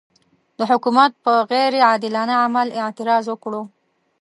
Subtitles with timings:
[0.57, 3.61] د حکومت پر غیر عادلانه عمل اعتراض وکړو.